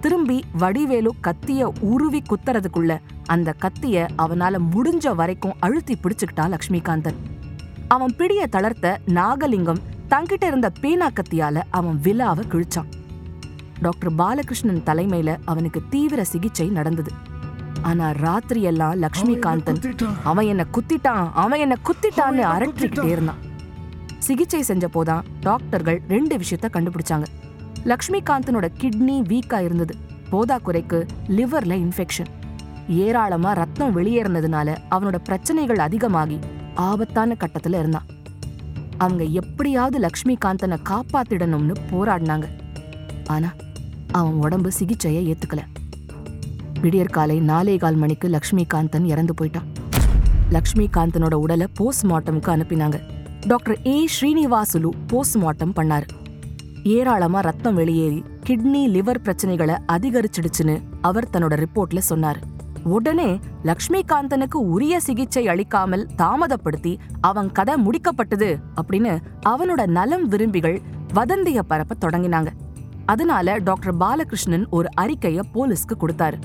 [0.00, 7.14] திரும்பி வடிவேலு கத்திய உருவி குத்துறதுக்குள்ள அந்த கத்திய அவனால முடிஞ்ச வரைக்கும் அழுத்தி பிடிச்சுக்கிட்டான் லக்ஷ்மிகாந்தன்.
[7.88, 12.90] அவன் பிடிய தளர்த்த நாகலிங்கம் தங்கிட்ட இருந்த பேனா கத்தியால அவன் விழாவை கிழிச்சான்.
[13.80, 17.28] டாக்டர் பாலகிருஷ்ணன் தலைமையில அவனுக்கு தீவிர சிகிச்சை நடந்தது.
[17.82, 19.94] ஆனா ராத்திரி எல்லாம் லக்ஷ்மிகாந்தன்.
[20.24, 21.30] அவன் என்ன குத்திட்டான்.
[21.32, 23.48] அவன் என்ன குத்திட்டான்னு அரற்றிக்கிட்டே இருந்தான்
[24.18, 27.24] சிகிச்சை செஞ்ச போதான் டாக்டர்கள் ரெண்டு விஷயத்த கண்டுபிடிச்சாங்க.
[27.84, 29.94] லக்ஷ்மிகாந்தனோட கிட்னி வீக்கா இருந்தது.
[30.30, 32.30] போதா குறைக்கு லிவர்ல இன்ஃபெக்ஷன்.
[32.88, 36.38] ஏராளமா ரத்தம் வெளியேறினதுனால அவனோட பிரச்சனைகள் அதிகமாகி
[36.74, 38.06] ஆபத்தான கட்டத்துல இருந்தான்.
[38.98, 42.46] அவங்க எப்படியாவது லக்ஷ்மிகாந்தனை காப்பாத்திடணும்னு போராடினாங்க.
[43.26, 43.52] ஆனா
[44.12, 45.58] அவன் உடம்பு சிகிச்சையை ஏத்துக்கல.
[46.80, 49.68] விடியற்காலை நாலே கால் மணிக்கு லக்ஷ்மிகாந்தன் இறந்து போயிட்டான்.
[50.50, 53.00] லக்ஷ்மிகாந்தனோட உடலை போஸ்ட்மார்ட்டமுக்கு அனுப்பினாங்க.
[53.46, 56.06] டாக்டர் ஏ ஸ்ரீனிவாசுலு போஸ்ட்மார்ட்டம் பண்ணார்.
[56.84, 62.38] ஏராளமா ரத்தம் வெளியேறி கிட்னி லிவர் பிரச்சனைகளை அதிகரிச்சிடுச்சுன்னு அவர் தன்னோட ரிப்போர்ட்ல சொன்னார்.
[62.84, 69.18] உடனே லக்ஷ்மிகாந்தனுக்கு உரிய சிகிச்சை அளிக்காமல் தாமதப்படுத்தி அவன் கதை முடிக்கப்பட்டது அப்படின்னு
[69.48, 70.80] அவனோட நலம் விரும்பிகள்
[71.14, 72.46] வதந்திய பரப்ப தொடங்கினாங்க.
[73.06, 76.38] அதனால டாக்டர் பாலகிருஷ்ணன் ஒரு அறிக்கைய போலீஸ்க்கு கொடுத்தாரு.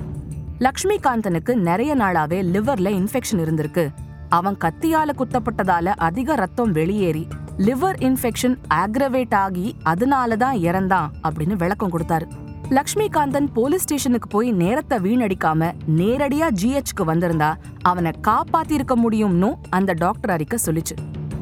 [0.59, 3.93] லக்ஷ்மிகாந்தனுக்கு நிறைய நாளாவே லிவர்ல இன்ஃபெக்ஷன் இருந்திருக்கு.
[4.29, 11.91] அவன் கத்தியால குத்தப்பட்டதால அதிக ரத்தம் வெளியேறி லிவர் இன்ஃபெக்ஷன் ஆக்ரவேட் ஆகி அதனால தான் இறந்தான் அப்படின்னு விளக்கம்
[11.91, 12.27] கொடுத்தாரு.
[12.69, 20.59] லக்ஷ்மிகாந்தன் போலீஸ் ஸ்டேஷனுக்கு போய் நேரத்தை வீணடிக்காம நேரடியா ஜிஹெச்க்கு வந்திருந்தா அவனை காப்பாத்திருக்க முடியும்னு அந்த டாக்டர் அறிக்கை
[20.65, 20.97] சொல்லிச்சு.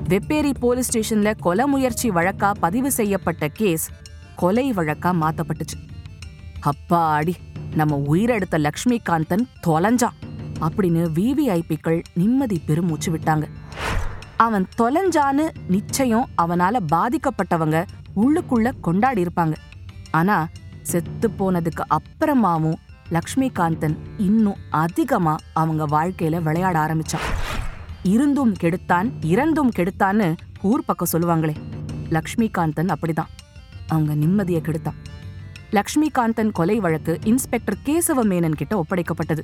[0.10, 3.90] வெப்பேரி போலீஸ் ஸ்டேஷன்ல கொலை முயற்சி வழக்கா பதிவு செய்யப்பட்ட கேஸ்
[4.36, 5.92] கொலை வழக்கா மாத்தப்பட்டுச்சு.
[6.66, 7.34] அப்பாடி!
[7.76, 10.18] நம்ம உயிரெடுத்த லக்ஷ்மிகாந்தன் தொலைஞ்சான்
[10.62, 13.44] அப்படின்னு விவிஐபிக்கள் நிம்மதி பெருமூச்சு விட்டாங்க.
[14.38, 19.56] அவன் தொலைஞ்சான்னு நிச்சயம் அவனால பாதிக்கப்பட்டவங்க உள்ளுக்குள்ள கொண்டாடி இருப்பாங்க.
[20.12, 20.48] ஆனா
[20.82, 22.76] செத்து போனதுக்கு அப்புறமாவும்
[23.10, 27.28] லக்ஷ்மிகாந்தன் இன்னும் அதிகமா அவங்க வாழ்க்கையில விளையாட ஆரம்பிச்சான்.
[28.04, 31.56] இருந்தும் கெடுத்தான் இறந்தும் கெடுத்தான்னு ஊர் பக்கம் சொல்லுவாங்களே.
[32.10, 33.32] லக்ஷ்மிகாந்தன் அப்படிதான்.
[33.88, 35.13] அவங்க நிம்மதியை கெடுத்தான்.
[35.78, 39.44] லக்ஷ்மிகாந்தன் கொலை வழக்கு இன்ஸ்பெக்டர் கேசவமேனன் கிட்ட ஒப்படைக்கப்பட்டது.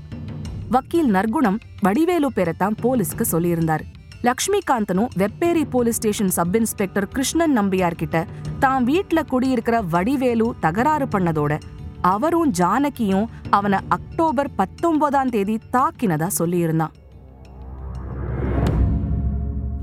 [0.69, 3.83] வக்கீல் நற்குணம் வடிவேலு பேரைத்தான் போலீஸ்க்கு சொல்லியிருந்தார்.
[4.23, 8.27] லக்ஷ்மிகாந்தனும் Vepery police station sub inspector Krishnan Nambiar கிட்ட
[8.59, 11.59] தான் வீட்ல குடியிருக்கிற வடிவேலு தகராறு பண்ணதோட
[12.01, 16.95] அவரும் ஜானகியும் அவனை அக்டோபர் பத்தொன்பதாம் தேதி தாக்கினதா சொல்லியிருந்தான்.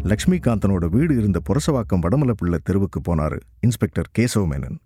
[0.04, 4.76] லக்ஷ்மிகாந்தனோட வீடு இருந்த புரசவாக்கம் வடமலப்பிள்ளை தெருவுக்கு போனாரு இன்ஸ்பெக்டர் கேசவமேனன்.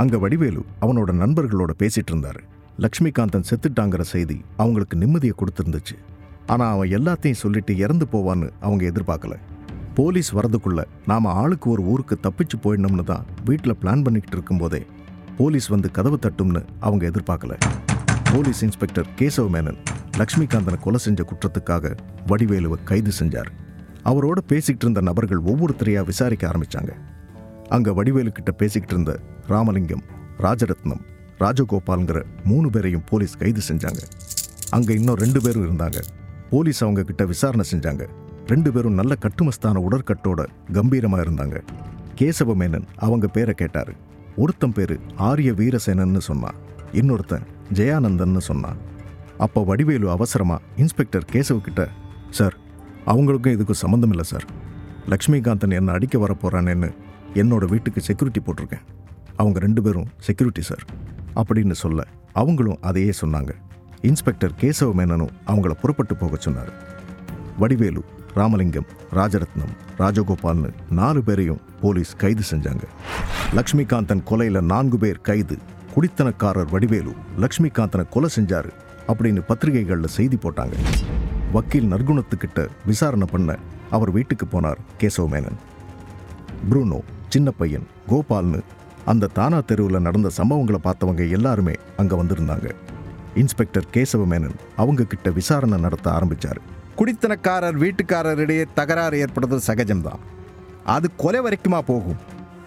[0.00, 2.40] அங்க வடிவேலு அவனோட நண்பர்களோட பேசிட்டு இருந்தாரு.
[2.78, 5.96] லக்ஷ்மிகாந்தன் செத்துட்டாங்கிற செய்தி அவங்களுக்கு நிம்மதியை கொடுத்துருந்துச்சு.
[6.46, 9.36] ஆனா அவன் எல்லாத்தையும் சொல்லிட்டு இறந்து போவான்னு அவங்க எதிர்பார்க்கல.
[9.94, 14.86] போலீஸ் வரதுக்குள்ள நாம ஆளுக்கு ஒரு ஊருக்கு தப்பிச்சு போயிடணும்னு தான் வீட்டில் பிளான் பண்ணிக்கிட்டு இருக்கும்போதே
[15.36, 17.56] போலீஸ் வந்து கதவு தட்டும்னு அவங்க எதிர்பார்க்கல.
[18.32, 19.80] போலீஸ் இன்ஸ்பெக்டர் கேசவ மேனன்
[20.16, 23.50] லக்ஷ்மிகாந்தனை கொலை செஞ்ச குற்றத்துக்காக வடிவேலுவை கைது செஞ்சார்.
[24.04, 26.92] அவரோட பேசிக்கிட்டு இருந்த நபர்கள் ஒவ்வொருத்தரையா விசாரிக்க ஆரம்பிச்சாங்க.
[27.68, 30.02] அங்க வடிவேலு கிட்ட பேசிக்கிட்டு இருந்த ராமலிங்கம்
[30.38, 31.00] ராஜரத்னம்
[31.38, 34.02] ராஜகோபாலுங்கிற மூணு பேரையும் போலீஸ் கைது செஞ்சாங்க.
[34.70, 36.00] அங்க இன்னும் ரெண்டு பேரும் இருந்தாங்க.
[36.50, 38.08] போலீஸ் அவங்க கிட்ட விசாரணை செஞ்சாங்க.
[38.46, 41.60] ரெண்டு பேரும் நல்ல கட்டுமஸ்தான உடற்கட்டோட கம்பீரமா இருந்தாங்க.
[42.18, 43.92] கேசவ மேனன் அவங்க பேரை கேட்டாரு.
[44.36, 46.54] ஒருத்தன் பேரு ஆரிய வீரசேனன்னு சொன்னான்
[46.92, 48.76] இன்னொருத்தன் ஜெயானந்தன்னு சொன்னான்
[49.38, 51.88] அப்போ வடிவேலு அவசரமா இன்ஸ்பெக்டர் கேசவ கிட்ட
[52.30, 52.56] சார்
[53.06, 54.44] அவங்களுக்கும் இதுக்கும் சம்மந்தம் இல்லை சார்.
[55.08, 56.34] லக்ஷ்மிகாந்தன் என்ன அடிக்க வர
[57.34, 58.84] என்னோட வீட்டுக்கு செக்யூரிட்டி போட்டிருக்கேன்.
[59.36, 60.84] அவங்க ரெண்டு பேரும் செக்யூரிட்டி சார்
[61.36, 63.50] அப்படின்னு சொல்ல அவங்களும் அதையே சொன்னாங்க.
[64.02, 66.72] இன்ஸ்பெக்டர் கேசவ மேனனும் அவங்கள புறப்பட்டு போக சொன்னார்.
[67.58, 68.02] வடிவேலு
[68.34, 72.82] ராமலிங்கம் ராஜரத்னம் ராஜகோபால்னு நாலு பேரையும் போலீஸ் கைது செஞ்சாங்க.
[73.52, 75.58] லக்ஷ்மிகாந்தன் கொலையில் நான்கு பேர் கைது.
[75.94, 78.70] குடித்தனக்காரர் வடிவேலு லக்ஷ்மிகாந்தனை கொலை செஞ்சாரு
[79.08, 80.74] அப்படின்னு பத்திரிகைகளில் செய்தி போட்டாங்க.
[81.52, 83.58] வக்கீல் நற்குணத்துக்கிட்ட விசாரணை பண்ண
[83.90, 85.58] அவர் வீட்டுக்கு போனார் கேசவ மேனன்
[86.70, 86.98] ப்ரூனோ
[87.28, 88.60] சின்ன பையன் கோபால்னு
[89.04, 92.68] அந்த தானா தெருவில் நடந்த சம்பவங்களை பார்த்தவங்க எல்லாருமே அங்கே வந்திருந்தாங்க.
[93.34, 96.60] இன்ஸ்பெக்டர் கேசவ மேனன் அவங்க கிட்ட விசாரணை நடத்த ஆரம்பித்தார்
[96.98, 100.22] குடித்தனக்காரர் வீட்டுக்காரரிடையே தகராறு ஏற்படுறது சகஜம்தான்.
[100.84, 102.20] அது கொலை வரைக்குமா போகும்?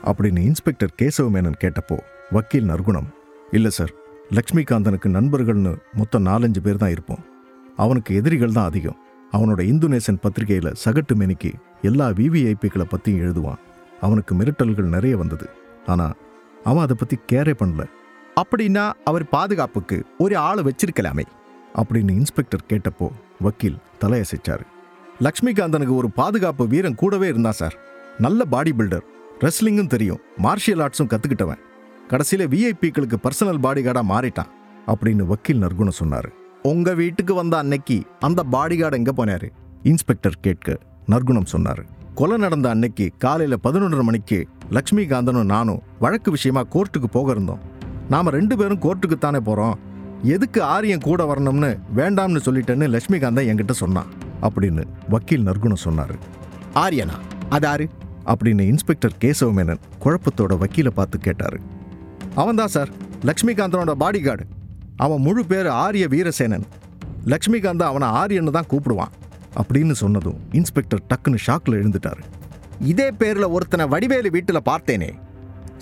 [0.05, 1.97] அப்படின்னு இன்ஸ்பெக்டர் கேசவ மேனன் கேட்டப்போ
[2.31, 3.09] வக்கீல் நற்குணம்
[3.51, 3.93] இல்லை சார்
[4.37, 7.23] லக்ஷ்மிகாந்தனுக்கு நண்பர்கள்னு மொத்தம் நாலஞ்சு பேர் தான் இருப்போம்.
[7.75, 8.97] அவனுக்கு எதிரிகள் தான் அதிகம்.
[9.33, 13.61] அவனோட இந்துநேசன் பத்திரிகையில் சகட்டு மெனிக்கு எல்லா விவிஐபிக்களை பற்றியும் எழுதுவான்.
[14.01, 15.49] அவனுக்கு மிரட்டல்கள் நிறைய வந்தது.
[15.85, 16.15] ஆனால்
[16.63, 17.83] அவன் அதை பற்றி கேரே பண்ணல.
[18.35, 21.23] அப்படின்னா அவர் பாதுகாப்புக்கு ஒரு ஆளை வச்சிருக்கலாமே.
[21.75, 23.09] அப்படின்னு இன்ஸ்பெக்டர் கேட்டப்போ
[23.41, 24.65] வக்கீல் தலையசைச்சாரு.
[25.19, 27.75] லக்ஷ்மிகாந்தனுக்கு ஒரு பாதுகாப்பு வீரன் கூடவே இருந்தான் சார்.
[28.17, 29.01] நல்ல பாடி பில்டர்.
[29.39, 30.19] ரெஸ்லிங்கும் தெரியும்.
[30.43, 31.57] மார்ஷியல் ஆர்ட்ஸும் கற்றுக்கிட்டவன்
[32.07, 34.51] கடைசியில் விஐபிக்களுக்கு பர்சனல் பாடிகார்டாக மாறிட்டான்
[34.87, 36.29] அப்படின்னு வக்கீல் நற்குணம் சொன்னார்.
[36.63, 39.49] உங்க வீட்டுக்கு வந்த அன்னைக்கு அந்த பாடிகார்டு எங்க போனாரு?
[39.83, 41.85] இன்ஸ்பெக்டர் கேட்க நற்குணம் சொன்னார்.
[42.17, 47.59] கொலை நடந்த அன்னைக்கு காலையில் பதினொன்றரை மணிக்கு லக்ஷ்மிகாந்தனும் நானும் வழக்கு விஷயமா கோர்ட்டுக்கு போக இருந்தோம்
[48.09, 49.73] நாம ரெண்டு பேரும் கோர்ட்டுக்கு தானே போறோம்.
[50.23, 54.05] எதுக்கு ஆரியம் கூட வரணும்னு வேண்டாம்னு சொல்லிட்டேன்னு லட்சுமிகாந்தன் என்கிட்ட சொன்னான்.
[54.41, 56.15] அப்படின்னு வக்கீல் நற்குணம் சொன்னாரு.
[56.73, 57.17] ஆரியனா?
[57.51, 57.87] அதாரு
[58.25, 61.59] அப்படின்னு இன்ஸ்பெக்டர் கேசவ மேனன் குழப்பத்தோட வக்கீலை பார்த்து கேட்டாரு.
[62.35, 62.89] அவன்தான் சார்
[63.25, 64.47] லக்ஷ்மிகாந்தனோட பாடிகார்டு
[64.95, 66.67] அவன் முழு பேர் ஆரிய வீரசேனன்.
[67.25, 69.13] லக்ஷ்மிகாந்த அவனை ஆரியன்னு தான் கூப்பிடுவான்.
[69.61, 72.21] அப்படின்னு சொன்னதும் இன்ஸ்பெக்டர் டக்குன்னு ஷாக்கில் எழுந்துட்டார்.
[72.91, 75.09] இதே பேரில் ஒருத்தனை வடிவேலு வீட்டில் பார்த்தேனே.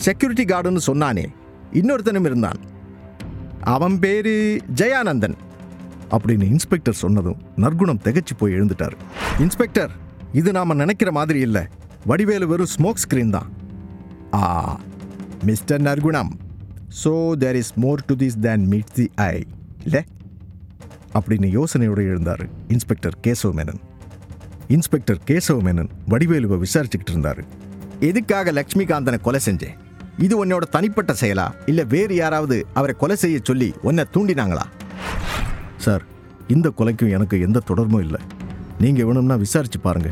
[0.06, 1.26] செக்யூரிட்டி கார்டுன்னு சொன்னானே.
[1.80, 2.60] இன்னொருத்தனும் இருந்தான்.
[3.74, 4.34] அவன் பேரு
[4.80, 5.38] ஜெயானந்தன்
[6.16, 8.98] அப்படின்னு இன்ஸ்பெக்டர் சொன்னதும் நற்குணம் திகைச்சு போய் எழுந்துட்டாரு.
[9.46, 9.94] இன்ஸ்பெக்டர்
[10.40, 11.64] இது நாம் நினைக்கிற மாதிரி இல்லை.
[12.12, 13.50] வடிவேலு வெறும் ஸ்மோக் ஸ்க்ரீன் தான்.
[14.40, 14.42] ஆ
[15.50, 16.32] mister Narkunam.
[17.04, 19.36] So there is more to this than meet the eye
[19.88, 20.02] இல்லை?
[21.20, 23.82] அப்படின்னு யோசனையோடு எழுந்தார் இன்ஸ்பெக்டர் கேசவ மேனன்.
[24.68, 27.44] இன்ஸ்பெக்டர் கேசவ மேனன் வடிவேலுவை விசாரிச்சுக்கிட்டு இருந்தாரு.
[28.00, 29.76] எதுக்காக லக்ஷ்மிகாந்தனை கொலை செஞ்சேன்
[30.18, 31.52] இது உன்னோட தனிப்பட்ட செயலா?
[31.66, 34.62] இல்ல வேறு யாராவது அவரை கொலை செய்ய சொல்லி உன்னை தூண்டினாங்களா?
[35.78, 36.04] சார்
[36.48, 38.22] இந்த கொலைக்கும் எனக்கு எந்த தொடர்பும் இல்லை.
[38.80, 40.10] நீங்க வேணும்னா விசாரிச்சு பாருங்க.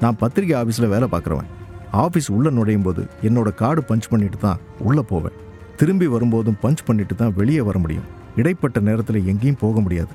[0.00, 1.50] நான் பத்திரிகை ஆஃபீஸில் வேலை பார்க்குறவன்.
[1.92, 5.36] ஆஃபீஸ் உள்ள நுழையும் போது என்னோட கார்டு பஞ்ச் பண்ணிட்டு தான் உள்ள போவேன்.
[5.76, 8.08] திரும்பி வரும்போதும் பஞ்ச் பண்ணிட்டு தான் வெளியே வர முடியும்.
[8.36, 10.12] இடைப்பட்ட நேரத்தில் எங்கேயும் போக முடியாது.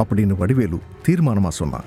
[0.00, 1.86] அப்படின்னு வடிவேலு தீர்மானமா சொன்னான்.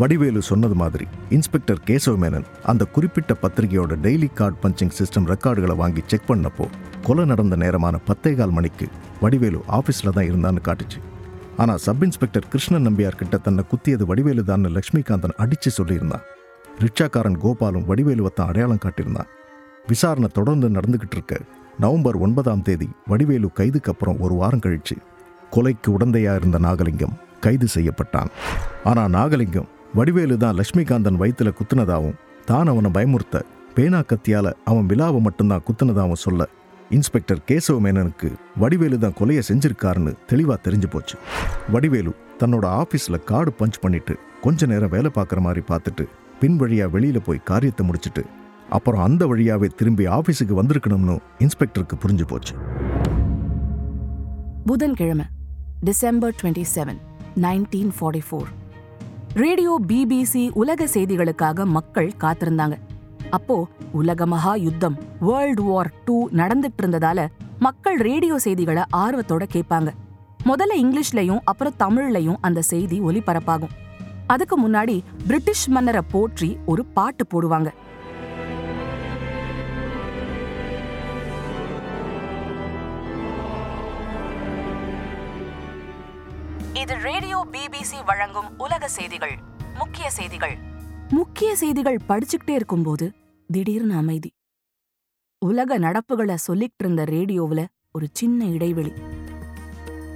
[0.00, 6.02] வடிவேலு சொன்னது மாதிரி இன்ஸ்பெக்டர் கேசவ மேனன் அந்த குறிப்பிட்ட பத்திரிகையோட டெய்லி கார்டு பஞ்சிங் சிஸ்டம் ரெக்கார்டுகளை வாங்கி
[6.06, 6.66] செக் பண்ணப்போ
[7.06, 8.86] கொலை நடந்த நேரமான பத்தே கால் மணிக்கு
[9.20, 10.98] வடிவேலு ஆஃபீஸில் தான் இருந்தான்னு காட்டுச்சு.
[11.62, 16.26] ஆனால் சப் இன்ஸ்பெக்டர் கிருஷ்ணன் நம்பியார் கிட்ட தன்னை குத்தியது வடிவேலு தான் லக்ஷ்மிகாந்தன் அடித்து சொல்லியிருந்தான்.
[16.84, 19.30] ரிக்ஷாக்காரன் கோபாலும் வடிவேலுவை தான் அடையாளம் காட்டியிருந்தான்.
[19.86, 21.36] விசாரணை தொடர்ந்து நடந்துகிட்டு இருக்க
[21.78, 24.96] நவம்பர் ஒன்பதாம் தேதி வடிவேலு கைதுக்கு அப்புறம் ஒரு வாரம் கழிச்சு
[25.54, 28.30] கொலைக்கு உடந்தையா இருந்த நாகலிங்கம் கைது செய்யப்பட்டான்.
[28.90, 32.18] ஆனால் நாகலிங்கம் வடிவேலு தான் லட்சுமிகாந்தன் வயித்துல குத்துனதாகவும்
[32.50, 33.42] தான் அவனை பயமுறுத்த
[33.76, 36.48] பேனா கத்தியால அவன் விழாவை மட்டும்தான் குத்துனதாகவும் சொல்ல
[36.96, 38.28] இன்ஸ்பெக்டர் கேசவ மேனனுக்கு
[38.62, 41.16] வடிவேலு தான் கொலையை செஞ்சிருக்காருன்னு தெளிவாக தெரிஞ்சு போச்சு.
[41.74, 46.04] வடிவேலு தன்னோட ஆஃபீஸில் கார்டு பஞ்ச் பண்ணிட்டு கொஞ்ச நேரம் வேலை பார்க்குற மாதிரி பார்த்துட்டு
[46.40, 48.22] பின் வழியாக வெளியில் போய் காரியத்தை முடிச்சுட்டு
[48.76, 52.54] அப்புறம் அந்த வழியாவே திரும்பி ஆஃபீஸுக்கு வந்திருக்கணும்னு இன்ஸ்பெக்டருக்கு புரிஞ்சு போச்சு.
[54.70, 55.26] புதன்கிழமை
[55.88, 57.00] December twenty seven.
[57.36, 58.48] Nineteen forty four
[59.34, 62.78] radio BBC உலக செய்திகளுக்காக மக்கள் காத்திருந்தாங்க.
[63.30, 67.26] அப்போ உலக மகா யுத்தம் வேர்ல்ட் வார் டூ நடந்துட்டு இருந்ததால
[67.58, 69.90] மக்கள் ரேடியோ செய்திகளை ஆர்வத்தோட கேட்பாங்க.
[70.44, 73.74] முதல்ல இங்கிலீஷ்லயும் அப்புறம் தமிழ்லயும் அந்த செய்தி ஒலிபரப்பாகும்.
[74.26, 77.72] அதுக்கு முன்னாடி பிரிட்டிஷ் மன்னரை போற்றி ஒரு பாட்டு போடுவாங்க.
[86.80, 89.36] இது ரேடியோ பிபிசி வழங்கும் உலக செய்திகள்
[89.74, 90.56] முக்கிய செய்திகள்.
[91.08, 93.12] முக்கிய செய்திகள் படிச்சுக்கிட்டே இருக்கும்போது
[93.48, 94.30] திடீர்னு அமைதி.
[95.38, 98.92] உலக நடப்புகளை சொல்லிட்டு இருந்த ரேடியோவுல ஒரு சின்ன இடைவெளி.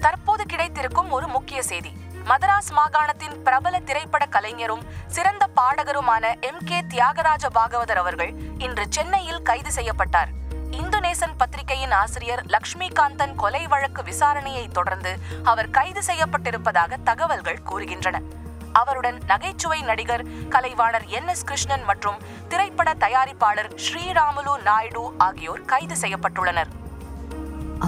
[0.00, 1.92] தற்போது கிடைத்திருக்கும் ஒரு முக்கிய செய்தி.
[2.24, 9.72] மதராஸ் மாகாணத்தின் பிரபல திரைப்பட கலைஞரும் சிறந்த பாடகருமான எம் கே தியாகராஜ பாகவதர் அவர்கள் இன்று சென்னையில் கைது
[9.72, 10.32] செய்யப்பட்டார்.
[10.72, 18.22] இந்தோனேசன் பத்திரிகையின் ஆசிரியர் லக்ஷ்மிகாந்தன் கொலை வழக்கு விசாரணையை தொடர்ந்து அவர் கைது செய்யப்பட்டிருப்பதாக தகவல்கள் கூறுகின்றன.
[18.72, 26.70] அவருடன் நகைச்சுவை நடிகர் கலைவாணர் என் எஸ் கிருஷ்ணன் மற்றும் திரைப்பட தயாரிப்பாளர் ஸ்ரீராமுலு நாயுடு ஆகியோர் கைது செய்யப்பட்டுள்ளனர்.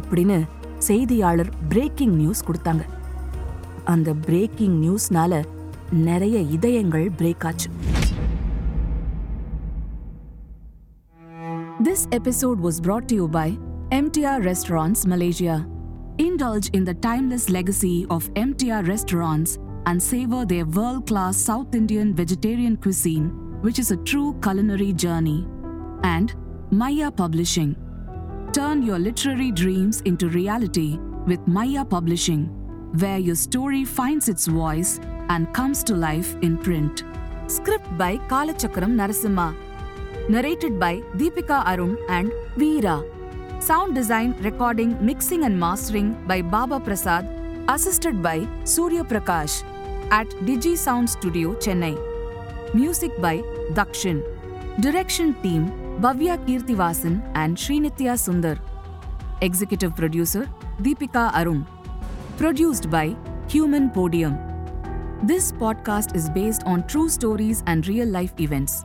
[0.00, 0.38] அப்படின்னு
[0.78, 2.84] செய்தியாளர் பிரேக்கிங் நியூஸ் கொடுத்தாங்க.
[3.84, 5.44] அந்த பிரேக்கிங் நியூஸ்னால
[5.90, 7.70] நிறைய இதயங்கள் பிரேக் ஆச்சு.
[11.84, 13.58] This episode was brought to you by
[13.92, 15.66] MTR Restaurants Malaysia.
[16.16, 22.14] Indulge in the timeless legacy of MTR restaurants and savor their world class South Indian
[22.14, 23.28] vegetarian cuisine,
[23.60, 25.46] which is a true culinary journey.
[26.04, 26.34] And
[26.70, 27.76] Maya Publishing.
[28.54, 32.46] Turn your literary dreams into reality with Maya Publishing,
[32.98, 37.04] where your story finds its voice and comes to life in print.
[37.46, 39.63] Script by Kalachakram Narasimha.
[40.26, 43.04] Narrated by Deepika Arun and Veera.
[43.62, 47.28] Sound design, recording, mixing, and mastering by Baba Prasad,
[47.68, 49.62] assisted by Surya Prakash
[50.10, 51.94] at Digi Sound Studio, Chennai.
[52.72, 53.42] Music by
[53.74, 54.22] Dakshin.
[54.80, 58.58] Direction team Bhavya Kirtivasan and Srinitya Sundar.
[59.42, 60.48] Executive producer
[60.80, 61.66] Deepika Arun.
[62.38, 63.14] Produced by
[63.48, 64.38] Human Podium.
[65.22, 68.84] This podcast is based on true stories and real life events.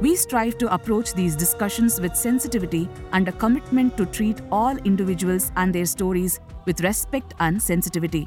[0.00, 5.52] We strive to approach these discussions with sensitivity and a commitment to treat all individuals
[5.56, 8.26] and their stories with respect and sensitivity.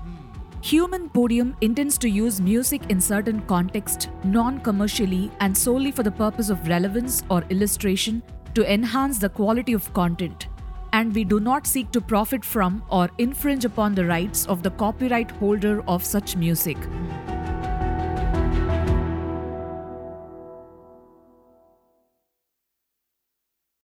[0.62, 6.50] Human Podium intends to use music in certain context, non-commercially and solely for the purpose
[6.50, 8.22] of relevance or illustration
[8.54, 10.50] to enhance the quality of content.
[10.94, 14.70] And we do not seek to profit from or infringe upon the rights of the
[14.70, 16.78] copyright holder of such music.